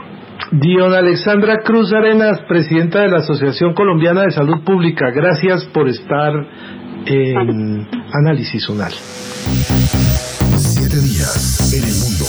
Dion 0.51 0.93
Alexandra 0.93 1.59
Cruz 1.63 1.93
Arenas, 1.93 2.41
presidenta 2.41 3.01
de 3.01 3.07
la 3.07 3.19
Asociación 3.19 3.73
Colombiana 3.73 4.23
de 4.23 4.31
Salud 4.31 4.63
Pública, 4.65 5.09
gracias 5.09 5.63
por 5.73 5.87
estar 5.87 6.33
en 7.07 7.87
Análisis 8.13 8.67
Unal. 8.69 8.93
Siete 10.57 10.99
días 10.99 11.73
en 11.73 11.83
el 11.83 11.95
mundo. 11.95 12.25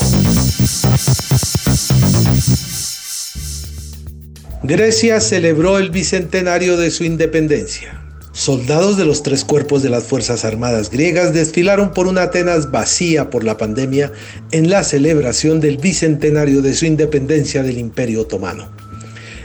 Grecia 4.62 5.20
celebró 5.20 5.78
el 5.78 5.90
bicentenario 5.90 6.76
de 6.76 6.90
su 6.90 7.04
independencia. 7.04 8.00
Soldados 8.32 8.96
de 8.96 9.04
los 9.04 9.22
tres 9.22 9.44
cuerpos 9.44 9.82
de 9.82 9.90
las 9.90 10.04
Fuerzas 10.04 10.44
Armadas 10.44 10.90
griegas 10.90 11.34
desfilaron 11.34 11.92
por 11.92 12.06
una 12.06 12.22
Atenas 12.22 12.70
vacía 12.70 13.28
por 13.28 13.44
la 13.44 13.58
pandemia 13.58 14.10
en 14.52 14.70
la 14.70 14.84
celebración 14.84 15.60
del 15.60 15.76
bicentenario 15.76 16.62
de 16.62 16.72
su 16.74 16.86
independencia 16.86 17.62
del 17.62 17.78
Imperio 17.78 18.22
Otomano. 18.22 18.70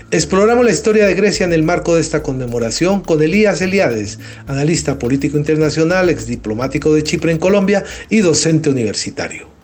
Exploramos 0.10 0.64
la 0.64 0.72
historia 0.72 1.06
de 1.06 1.16
Grecia 1.16 1.46
en 1.46 1.52
el 1.52 1.64
marco 1.64 1.96
de 1.96 2.00
esta 2.02 2.24
conmemoración 2.24 3.02
con 3.02 3.22
Elías 3.22 3.62
Eliades, 3.62 4.20
analista 4.48 4.98
político 4.98 5.38
internacional, 5.38 6.10
ex 6.10 6.28
diplomático 6.28 6.94
de 6.94 7.04
Chipre 7.04 7.34
en 7.34 7.40
Colombia 7.40 7.84
y 8.10 8.22
docente 8.22 8.70
universitario 8.70 9.58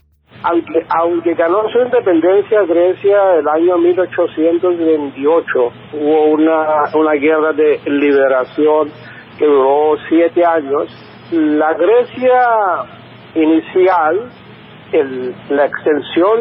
aunque, 0.44 1.34
ganó 1.36 1.70
su 1.70 1.80
independencia 1.80 2.64
Grecia 2.64 3.36
el 3.40 3.48
año 3.48 3.78
1828, 3.78 5.72
hubo 5.94 6.26
una, 6.32 6.84
una 6.94 7.14
guerra 7.14 7.54
de 7.54 7.80
liberación 7.86 8.92
que 9.40 9.46
duró 9.46 9.96
siete 10.10 10.44
años. 10.46 10.90
La 11.32 11.74
Grecia 11.74 12.84
inicial, 13.36 14.30
el, 14.92 15.34
la 15.50 15.66
extensión 15.66 16.40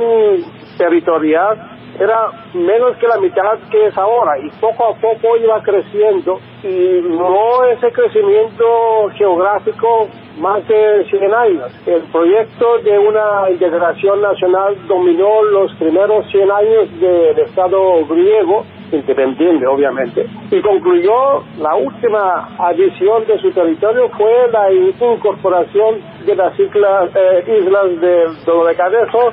territorial 0.76 1.71
era 1.99 2.30
menos 2.54 2.96
que 2.96 3.06
la 3.06 3.18
mitad 3.18 3.58
que 3.70 3.87
es 3.87 3.96
ahora 3.96 4.38
y 4.38 4.49
poco 4.61 4.87
a 4.87 4.94
poco 4.94 5.37
iba 5.37 5.62
creciendo 5.62 6.40
y 6.62 7.00
no 7.02 7.64
ese 7.64 7.92
crecimiento 7.92 9.08
geográfico 9.14 10.08
más 10.38 10.66
de 10.66 11.04
100 11.11 11.34
años. 11.34 11.72
El 11.87 12.02
proyecto 12.04 12.78
de 12.78 12.99
una 12.99 13.50
integración 13.50 14.22
nacional 14.22 14.76
dominó 14.87 15.42
los 15.44 15.75
primeros 15.75 16.26
100 16.30 16.50
años 16.50 17.00
del 17.00 17.38
Estado 17.38 18.06
griego, 18.06 18.64
independiente 18.92 19.66
obviamente, 19.66 20.26
y 20.50 20.61
concluyó 20.61 21.42
la 21.58 21.75
última 21.75 22.49
adición 22.58 23.26
de 23.26 23.38
su 23.38 23.50
territorio 23.50 24.08
fue 24.11 24.49
la 24.52 24.72
incorporación 24.72 26.00
de 26.26 26.37
las 26.37 26.58
islas, 26.58 27.11
eh, 27.14 27.58
islas 27.61 28.00
de 28.00 28.25
Dodecaneso, 28.44 29.30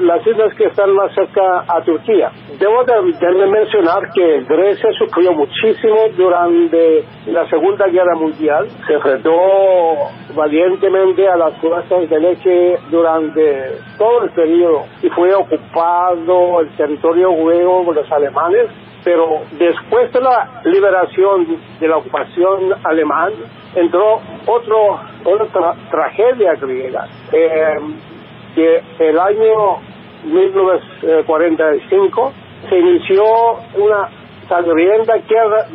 las 0.00 0.26
islas 0.26 0.54
que 0.56 0.64
están 0.64 0.92
más 0.94 1.12
cerca 1.14 1.64
a 1.68 1.82
Turquía. 1.82 2.30
Debo 2.58 2.84
de, 2.84 3.46
mencionar 3.46 4.10
que 4.14 4.44
Grecia 4.48 4.90
sufrió 4.98 5.32
muchísimo 5.32 5.96
durante 6.16 7.04
la 7.26 7.48
Segunda 7.48 7.86
Guerra 7.88 8.14
Mundial, 8.16 8.68
se 8.86 8.94
enfrentó 8.94 9.32
valientemente 10.34 11.28
a 11.28 11.36
las 11.36 11.56
fuerzas 11.60 12.08
de 12.08 12.20
leche 12.20 12.76
durante 12.90 13.78
todo 13.98 14.24
el 14.24 14.30
periodo 14.30 14.82
y 15.02 15.08
fue 15.10 15.34
ocupado 15.34 16.60
el 16.60 16.68
territorio 16.76 17.30
griego 17.44 17.84
por 17.84 17.96
los 17.96 18.10
alemanes, 18.12 18.66
pero 19.04 19.42
después 19.52 20.12
de 20.12 20.20
la 20.20 20.60
liberación 20.64 21.58
de 21.78 21.88
la 21.88 21.98
ocupación 21.98 22.74
alemana 22.82 23.36
entró 23.74 24.20
otro, 24.46 24.98
otra 25.24 25.74
tragedia 25.90 26.54
griega, 26.54 27.06
eh, 27.32 27.76
que 28.54 28.82
el 28.98 29.18
año 29.18 29.78
1945 30.24 32.32
se 32.68 32.78
inició 32.78 33.24
una 33.74 34.08
sangrienta 34.48 35.14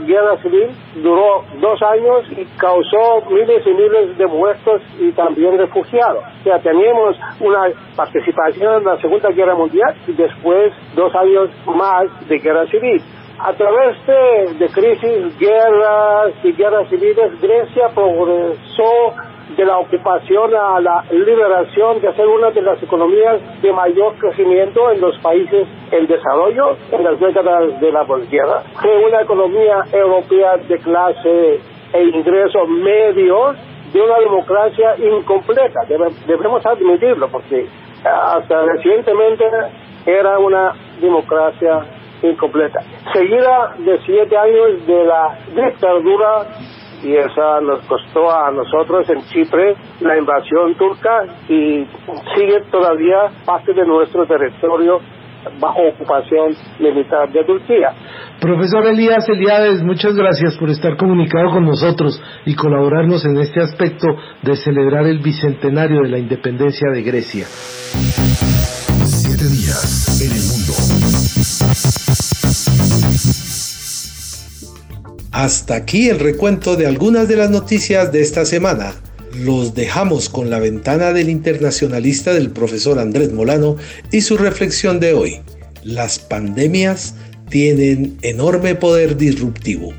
guerra 0.06 0.38
civil 0.42 0.70
duró 0.96 1.44
dos 1.60 1.82
años 1.82 2.26
y 2.32 2.46
causó 2.58 3.22
miles 3.30 3.66
y 3.66 3.74
miles 3.74 4.18
de 4.18 4.28
muertos 4.28 4.82
y 5.00 5.12
también 5.12 5.58
refugiados. 5.58 6.24
O 6.42 6.44
sea, 6.44 6.60
teníamos 6.60 7.16
una 7.40 7.68
participación 7.96 8.78
en 8.78 8.84
la 8.86 8.98
Segunda 8.98 9.30
Guerra 9.30 9.56
Mundial 9.56 9.96
y 10.08 10.14
después 10.14 10.74
dos 10.96 11.14
años 11.16 11.50
más 11.66 12.28
de 12.28 12.38
guerra 12.38 12.66
civil. 12.68 13.02
A 13.42 13.54
través 13.54 13.96
de, 14.06 14.54
de 14.60 14.70
crisis, 14.70 15.40
guerras 15.40 16.34
y 16.44 16.52
guerras 16.52 16.90
civiles, 16.90 17.40
Grecia 17.42 17.88
progresó 17.96 19.14
de 19.56 19.66
la 19.66 19.78
ocupación 19.78 20.54
a 20.54 20.80
la 20.82 21.06
liberación 21.10 22.02
de 22.02 22.14
ser 22.16 22.28
una 22.28 22.52
de 22.52 22.62
las 22.62 22.82
economías 22.84 23.40
de 23.62 23.72
mayor 23.72 24.16
crecimiento 24.16 24.92
en 24.92 25.00
los 25.02 25.18
países 25.20 25.68
en 25.92 26.06
desarrollo 26.08 26.76
en 26.92 27.04
las 27.04 27.20
décadas 27.20 27.80
de 27.80 27.92
la 27.92 28.04
posguerra. 28.04 28.62
Fue 28.82 29.06
una 29.06 29.22
economía 29.22 29.84
europea 29.92 30.58
de 30.58 30.78
clase 30.80 31.60
e 31.94 32.04
ingresos 32.04 32.68
medios 32.68 33.56
de 33.94 34.02
una 34.02 34.20
democracia 34.20 34.96
incompleta. 34.98 35.80
debemos 36.28 36.66
admitirlo 36.66 37.30
porque 37.30 37.68
hasta 38.04 38.64
recientemente 38.64 39.46
era 40.06 40.38
una 40.40 40.74
democracia 41.02 41.86
incompleta. 42.24 42.80
Seguida 43.14 43.76
de 43.78 44.00
siete 44.06 44.38
años 44.38 44.86
de 44.86 45.04
la 45.06 45.38
dictadura 45.56 46.48
y 47.04 47.16
esa 47.16 47.62
nos 47.62 47.82
costó 47.86 48.30
a 48.30 48.52
nosotros 48.52 49.10
en 49.10 49.22
Chipre 49.24 49.76
la 50.02 50.18
invasión 50.18 50.76
turca 50.76 51.26
y 51.48 51.86
sigue 52.36 52.62
todavía 52.70 53.30
parte 53.46 53.74
de 53.74 53.86
nuestro 53.86 54.26
territorio 54.26 55.00
bajo 55.60 55.80
ocupación 55.88 56.56
militar 56.80 57.32
de 57.32 57.44
Turquía. 57.46 57.94
Profesor 58.42 58.86
Elías 58.88 59.28
Eliades, 59.30 59.82
muchas 59.84 60.16
gracias 60.16 60.58
por 60.58 60.70
estar 60.70 60.98
comunicado 60.98 61.52
con 61.52 61.66
nosotros 61.66 62.22
y 62.46 62.56
colaborarnos 62.56 63.26
en 63.26 63.38
este 63.38 63.62
aspecto 63.62 64.08
de 64.42 64.56
celebrar 64.56 65.06
el 65.06 65.20
bicentenario 65.20 66.02
de 66.02 66.10
la 66.10 66.18
independencia 66.18 66.90
de 66.94 67.02
Grecia. 67.02 67.46
Siete 69.06 69.46
días 69.46 70.22
en 70.22 70.32
el 70.32 70.44
mundo. 70.52 71.99
Hasta 75.32 75.76
aquí 75.76 76.10
el 76.10 76.20
recuento 76.20 76.76
de 76.76 76.88
algunas 76.88 77.28
de 77.28 77.36
las 77.36 77.50
noticias 77.50 78.12
de 78.12 78.22
esta 78.22 78.46
semana. 78.46 78.94
Los 79.34 79.74
dejamos 79.74 80.28
con 80.28 80.50
la 80.50 80.60
ventana 80.60 81.14
del 81.14 81.30
internacionalista 81.30 82.34
del 82.34 82.50
profesor 82.50 83.00
Andrés 83.00 83.32
Molano 83.32 83.78
y 84.12 84.22
su 84.22 84.38
reflexión 84.38 85.00
de 85.00 85.14
hoy. 85.14 85.40
Las 85.84 86.20
pandemias 86.20 87.14
tienen 87.50 88.18
enorme 88.22 88.76
poder 88.76 89.18
disruptivo. 89.18 89.94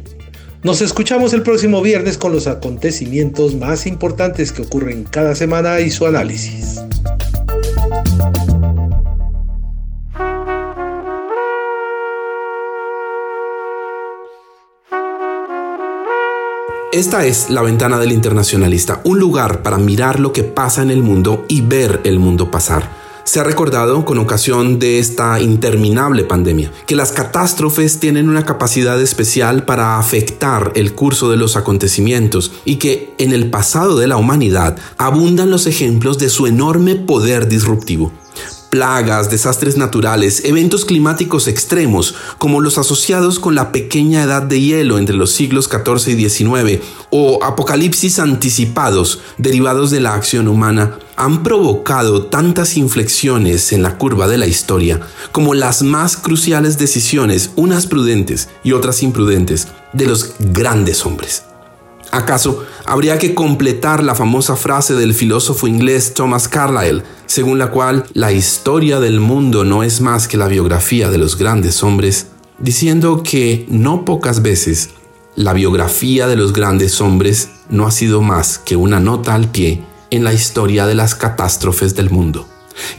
Nos 0.62 0.82
escuchamos 0.82 1.32
el 1.32 1.42
próximo 1.42 1.80
viernes 1.80 2.18
con 2.18 2.32
los 2.32 2.46
acontecimientos 2.46 3.54
más 3.54 3.86
importantes 3.86 4.52
que 4.52 4.62
ocurren 4.62 5.04
cada 5.04 5.34
semana 5.34 5.80
y 5.80 5.90
su 5.90 6.06
análisis. 6.06 6.82
Esta 16.92 17.24
es 17.24 17.50
la 17.50 17.62
ventana 17.62 18.00
del 18.00 18.10
internacionalista, 18.10 19.00
un 19.04 19.20
lugar 19.20 19.62
para 19.62 19.78
mirar 19.78 20.18
lo 20.18 20.32
que 20.32 20.42
pasa 20.42 20.82
en 20.82 20.90
el 20.90 21.04
mundo 21.04 21.44
y 21.46 21.60
ver 21.60 22.00
el 22.02 22.18
mundo 22.18 22.50
pasar. 22.50 22.90
Se 23.22 23.38
ha 23.38 23.44
recordado 23.44 24.04
con 24.04 24.18
ocasión 24.18 24.80
de 24.80 24.98
esta 24.98 25.38
interminable 25.38 26.24
pandemia 26.24 26.72
que 26.88 26.96
las 26.96 27.12
catástrofes 27.12 28.00
tienen 28.00 28.28
una 28.28 28.44
capacidad 28.44 29.00
especial 29.00 29.64
para 29.64 30.00
afectar 30.00 30.72
el 30.74 30.96
curso 30.96 31.30
de 31.30 31.36
los 31.36 31.56
acontecimientos 31.56 32.50
y 32.64 32.76
que 32.76 33.14
en 33.18 33.32
el 33.32 33.50
pasado 33.50 33.96
de 33.96 34.08
la 34.08 34.16
humanidad 34.16 34.76
abundan 34.98 35.48
los 35.48 35.68
ejemplos 35.68 36.18
de 36.18 36.28
su 36.28 36.48
enorme 36.48 36.96
poder 36.96 37.46
disruptivo 37.46 38.10
plagas, 38.70 39.30
desastres 39.30 39.76
naturales, 39.76 40.44
eventos 40.44 40.84
climáticos 40.84 41.48
extremos, 41.48 42.14
como 42.38 42.60
los 42.60 42.78
asociados 42.78 43.38
con 43.40 43.54
la 43.54 43.72
pequeña 43.72 44.22
edad 44.22 44.42
de 44.42 44.60
hielo 44.60 44.98
entre 44.98 45.16
los 45.16 45.32
siglos 45.32 45.68
XIV 45.68 46.16
y 46.16 46.28
XIX, 46.28 46.82
o 47.10 47.42
apocalipsis 47.42 48.18
anticipados 48.20 49.20
derivados 49.36 49.90
de 49.90 50.00
la 50.00 50.14
acción 50.14 50.48
humana, 50.48 50.98
han 51.16 51.42
provocado 51.42 52.26
tantas 52.26 52.76
inflexiones 52.76 53.72
en 53.72 53.82
la 53.82 53.98
curva 53.98 54.26
de 54.26 54.38
la 54.38 54.46
historia 54.46 55.00
como 55.32 55.52
las 55.52 55.82
más 55.82 56.16
cruciales 56.16 56.78
decisiones, 56.78 57.50
unas 57.56 57.86
prudentes 57.86 58.48
y 58.64 58.72
otras 58.72 59.02
imprudentes, 59.02 59.68
de 59.92 60.06
los 60.06 60.34
grandes 60.38 61.04
hombres. 61.04 61.49
¿Acaso 62.10 62.64
habría 62.86 63.18
que 63.18 63.34
completar 63.34 64.02
la 64.02 64.16
famosa 64.16 64.56
frase 64.56 64.94
del 64.94 65.14
filósofo 65.14 65.68
inglés 65.68 66.12
Thomas 66.14 66.48
Carlyle, 66.48 67.04
según 67.26 67.58
la 67.58 67.70
cual 67.70 68.04
la 68.14 68.32
historia 68.32 68.98
del 68.98 69.20
mundo 69.20 69.64
no 69.64 69.84
es 69.84 70.00
más 70.00 70.26
que 70.26 70.36
la 70.36 70.48
biografía 70.48 71.08
de 71.10 71.18
los 71.18 71.36
grandes 71.36 71.84
hombres, 71.84 72.26
diciendo 72.58 73.22
que 73.22 73.64
no 73.68 74.04
pocas 74.04 74.42
veces 74.42 74.90
la 75.36 75.52
biografía 75.52 76.26
de 76.26 76.36
los 76.36 76.52
grandes 76.52 77.00
hombres 77.00 77.50
no 77.68 77.86
ha 77.86 77.92
sido 77.92 78.20
más 78.22 78.58
que 78.58 78.74
una 78.74 78.98
nota 78.98 79.34
al 79.34 79.48
pie 79.48 79.84
en 80.10 80.24
la 80.24 80.32
historia 80.32 80.86
de 80.86 80.96
las 80.96 81.14
catástrofes 81.14 81.94
del 81.94 82.10
mundo. 82.10 82.46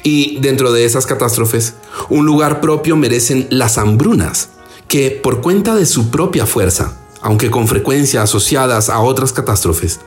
Y 0.03 0.39
dentro 0.39 0.71
de 0.71 0.85
esas 0.85 1.05
catástrofes, 1.05 1.73
un 2.09 2.25
lugar 2.25 2.61
propio 2.61 2.95
merecen 2.95 3.47
las 3.49 3.77
hambrunas, 3.77 4.49
que 4.87 5.11
por 5.11 5.41
cuenta 5.41 5.75
de 5.75 5.85
su 5.85 6.09
propia 6.09 6.45
fuerza, 6.45 7.00
aunque 7.21 7.51
con 7.51 7.67
frecuencia 7.67 8.23
asociadas 8.23 8.89
a 8.89 8.99
otras 8.99 9.31
catástrofes, 9.31 9.99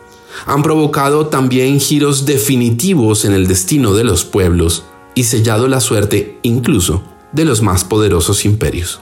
han 0.46 0.62
provocado 0.62 1.28
también 1.28 1.80
giros 1.80 2.26
definitivos 2.26 3.24
en 3.24 3.32
el 3.32 3.46
destino 3.46 3.94
de 3.94 4.04
los 4.04 4.24
pueblos 4.24 4.84
y 5.14 5.24
sellado 5.24 5.68
la 5.68 5.80
suerte 5.80 6.38
incluso 6.42 7.02
de 7.32 7.44
los 7.44 7.62
más 7.62 7.84
poderosos 7.84 8.44
imperios. 8.44 9.00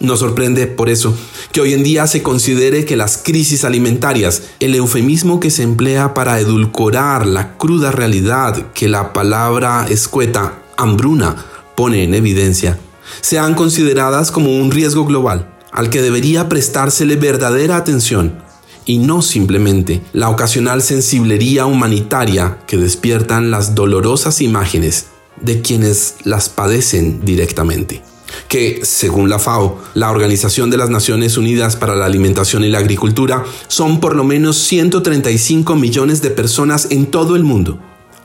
Nos 0.00 0.18
sorprende 0.18 0.66
por 0.66 0.88
eso 0.88 1.14
que 1.52 1.60
hoy 1.60 1.72
en 1.72 1.84
día 1.84 2.08
se 2.08 2.22
considere 2.22 2.84
que 2.84 2.96
las 2.96 3.16
crisis 3.16 3.64
alimentarias, 3.64 4.42
el 4.58 4.74
eufemismo 4.74 5.38
que 5.38 5.50
se 5.50 5.62
emplea 5.62 6.14
para 6.14 6.40
edulcorar 6.40 7.26
la 7.26 7.56
cruda 7.56 7.92
realidad 7.92 8.72
que 8.72 8.88
la 8.88 9.12
palabra 9.12 9.86
escueta 9.88 10.62
hambruna 10.76 11.36
pone 11.76 12.02
en 12.02 12.14
evidencia, 12.14 12.78
sean 13.20 13.54
consideradas 13.54 14.32
como 14.32 14.58
un 14.58 14.72
riesgo 14.72 15.04
global 15.04 15.53
al 15.74 15.90
que 15.90 16.00
debería 16.00 16.48
prestársele 16.48 17.16
verdadera 17.16 17.76
atención 17.76 18.38
y 18.86 18.98
no 18.98 19.22
simplemente 19.22 20.02
la 20.12 20.30
ocasional 20.30 20.82
sensiblería 20.82 21.66
humanitaria 21.66 22.58
que 22.66 22.76
despiertan 22.76 23.50
las 23.50 23.74
dolorosas 23.74 24.40
imágenes 24.40 25.06
de 25.40 25.62
quienes 25.62 26.14
las 26.22 26.48
padecen 26.48 27.24
directamente. 27.24 28.02
Que, 28.48 28.80
según 28.84 29.28
la 29.28 29.38
FAO, 29.38 29.80
la 29.94 30.10
Organización 30.10 30.70
de 30.70 30.76
las 30.76 30.90
Naciones 30.90 31.36
Unidas 31.36 31.76
para 31.76 31.96
la 31.96 32.06
Alimentación 32.06 32.64
y 32.64 32.68
la 32.68 32.78
Agricultura, 32.78 33.44
son 33.66 34.00
por 34.00 34.14
lo 34.14 34.22
menos 34.22 34.56
135 34.58 35.74
millones 35.74 36.22
de 36.22 36.30
personas 36.30 36.88
en 36.90 37.06
todo 37.06 37.36
el 37.36 37.42
mundo, 37.42 37.80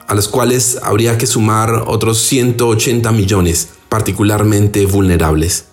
a 0.08 0.14
las 0.14 0.28
cuales 0.28 0.80
habría 0.84 1.18
que 1.18 1.26
sumar 1.26 1.84
otros 1.88 2.20
180 2.22 3.12
millones 3.12 3.70
particularmente 3.88 4.86
vulnerables. 4.86 5.69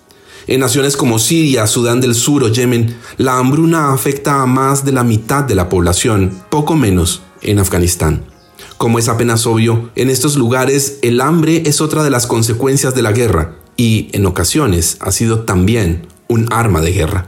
En 0.47 0.61
naciones 0.61 0.95
como 0.95 1.19
Siria, 1.19 1.67
Sudán 1.67 1.99
del 1.99 2.15
Sur 2.15 2.45
o 2.45 2.47
Yemen, 2.47 2.95
la 3.17 3.37
hambruna 3.37 3.91
afecta 3.91 4.41
a 4.41 4.45
más 4.45 4.85
de 4.85 4.93
la 4.93 5.03
mitad 5.03 5.43
de 5.43 5.55
la 5.55 5.67
población, 5.67 6.41
poco 6.49 6.77
menos 6.77 7.21
en 7.41 7.59
Afganistán. 7.59 8.23
Como 8.77 8.97
es 8.97 9.09
apenas 9.09 9.45
obvio, 9.45 9.89
en 9.95 10.09
estos 10.09 10.37
lugares 10.37 10.99
el 11.01 11.19
hambre 11.19 11.63
es 11.65 11.81
otra 11.81 12.01
de 12.01 12.11
las 12.11 12.27
consecuencias 12.27 12.95
de 12.95 13.01
la 13.01 13.11
guerra 13.11 13.55
y, 13.75 14.07
en 14.13 14.25
ocasiones, 14.25 14.95
ha 15.01 15.11
sido 15.11 15.41
también 15.41 16.07
un 16.29 16.47
arma 16.49 16.79
de 16.79 16.93
guerra. 16.93 17.27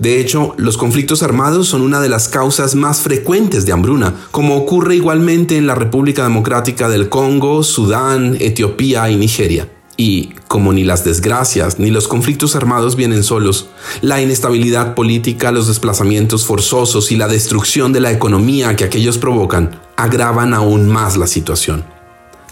De 0.00 0.20
hecho, 0.20 0.54
los 0.56 0.76
conflictos 0.76 1.22
armados 1.22 1.68
son 1.68 1.82
una 1.82 2.00
de 2.00 2.08
las 2.08 2.28
causas 2.28 2.74
más 2.74 3.02
frecuentes 3.02 3.66
de 3.66 3.72
hambruna, 3.72 4.14
como 4.32 4.56
ocurre 4.56 4.96
igualmente 4.96 5.56
en 5.56 5.68
la 5.68 5.76
República 5.76 6.24
Democrática 6.24 6.88
del 6.88 7.08
Congo, 7.08 7.62
Sudán, 7.62 8.36
Etiopía 8.40 9.08
y 9.10 9.16
Nigeria. 9.16 9.68
Y 10.00 10.30
como 10.46 10.72
ni 10.72 10.84
las 10.84 11.04
desgracias 11.04 11.80
ni 11.80 11.90
los 11.90 12.06
conflictos 12.06 12.54
armados 12.54 12.94
vienen 12.94 13.24
solos, 13.24 13.66
la 14.00 14.22
inestabilidad 14.22 14.94
política, 14.94 15.50
los 15.50 15.66
desplazamientos 15.66 16.46
forzosos 16.46 17.10
y 17.10 17.16
la 17.16 17.26
destrucción 17.26 17.92
de 17.92 17.98
la 17.98 18.12
economía 18.12 18.76
que 18.76 18.84
aquellos 18.84 19.18
provocan 19.18 19.80
agravan 19.96 20.54
aún 20.54 20.88
más 20.88 21.16
la 21.16 21.26
situación. 21.26 21.84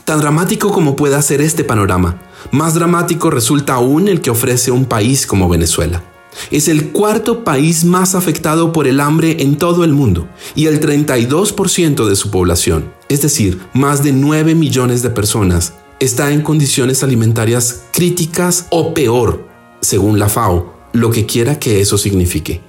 Tan 0.05 0.19
dramático 0.19 0.73
como 0.73 0.97
pueda 0.97 1.23
ser 1.23 1.41
este 1.41 1.63
panorama, 1.63 2.21
más 2.51 2.75
dramático 2.75 3.31
resulta 3.31 3.75
aún 3.75 4.09
el 4.09 4.21
que 4.21 4.31
ofrece 4.31 4.73
un 4.73 4.85
país 4.85 5.25
como 5.25 5.49
Venezuela. 5.49 6.03
Es 6.51 6.67
el 6.67 6.91
cuarto 6.91 7.45
país 7.45 7.85
más 7.85 8.17
afectado 8.17 8.73
por 8.73 8.89
el 8.89 8.99
hambre 8.99 9.37
en 9.41 9.57
todo 9.57 9.85
el 9.85 9.93
mundo 9.93 10.27
y 10.57 10.67
el 10.67 10.81
32% 10.81 12.09
de 12.09 12.17
su 12.17 12.33
población, 12.33 12.93
es 13.09 13.23
decir, 13.23 13.61
más 13.73 14.03
de 14.03 14.11
9 14.11 14.57
millones 14.57 15.03
de 15.03 15.11
personas, 15.11 15.75
está 16.01 16.33
en 16.33 16.43
condiciones 16.43 17.03
alimentarias 17.03 17.85
críticas 17.93 18.67
o 18.71 18.93
peor, 18.95 19.47
según 19.81 20.19
la 20.19 20.29
FAO, 20.29 20.75
lo 20.93 21.11
que 21.11 21.27
quiera 21.27 21.59
que 21.59 21.81
eso 21.81 21.99
signifique. 21.99 22.61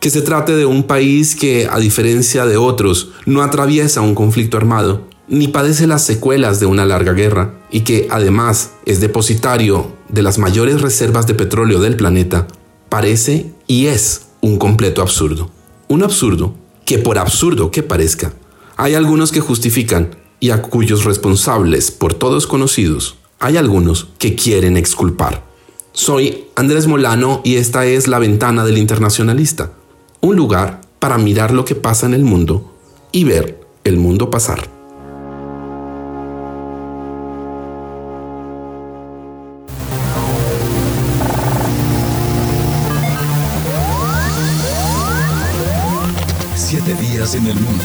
Que 0.00 0.10
se 0.10 0.22
trate 0.22 0.54
de 0.54 0.66
un 0.66 0.84
país 0.84 1.34
que, 1.34 1.68
a 1.70 1.78
diferencia 1.78 2.46
de 2.46 2.56
otros, 2.56 3.10
no 3.26 3.42
atraviesa 3.42 4.00
un 4.00 4.14
conflicto 4.14 4.56
armado, 4.56 5.08
ni 5.28 5.48
padece 5.48 5.86
las 5.86 6.04
secuelas 6.04 6.60
de 6.60 6.66
una 6.66 6.84
larga 6.84 7.12
guerra, 7.12 7.54
y 7.70 7.80
que 7.80 8.06
además 8.10 8.72
es 8.86 9.00
depositario 9.00 9.92
de 10.08 10.22
las 10.22 10.38
mayores 10.38 10.80
reservas 10.80 11.26
de 11.26 11.34
petróleo 11.34 11.80
del 11.80 11.96
planeta, 11.96 12.46
parece 12.88 13.52
y 13.66 13.86
es 13.86 14.28
un 14.40 14.58
completo 14.58 15.02
absurdo. 15.02 15.50
Un 15.88 16.02
absurdo 16.02 16.54
que 16.84 16.98
por 16.98 17.18
absurdo 17.18 17.70
que 17.70 17.82
parezca, 17.82 18.32
hay 18.76 18.94
algunos 18.94 19.32
que 19.32 19.40
justifican 19.40 20.16
y 20.40 20.50
a 20.50 20.62
cuyos 20.62 21.04
responsables, 21.04 21.90
por 21.90 22.14
todos 22.14 22.46
conocidos, 22.46 23.16
hay 23.38 23.56
algunos 23.56 24.08
que 24.18 24.34
quieren 24.34 24.76
exculpar. 24.76 25.44
Soy 25.92 26.46
Andrés 26.54 26.86
Molano 26.86 27.40
y 27.44 27.56
esta 27.56 27.86
es 27.86 28.08
La 28.08 28.18
Ventana 28.18 28.64
del 28.64 28.78
Internacionalista, 28.78 29.72
un 30.20 30.36
lugar 30.36 30.80
para 30.98 31.18
mirar 31.18 31.52
lo 31.52 31.64
que 31.64 31.74
pasa 31.74 32.06
en 32.06 32.14
el 32.14 32.24
mundo 32.24 32.72
y 33.12 33.24
ver 33.24 33.60
el 33.84 33.96
mundo 33.96 34.30
pasar. 34.30 34.68
Siete 46.54 46.94
días 46.96 47.34
en 47.34 47.46
el 47.46 47.54
mundo. 47.54 47.84